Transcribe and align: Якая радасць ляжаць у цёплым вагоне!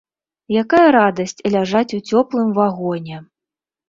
Якая 0.61 0.85
радасць 0.95 1.37
ляжаць 1.55 1.95
у 1.97 1.99
цёплым 2.13 2.49
вагоне! 2.57 3.21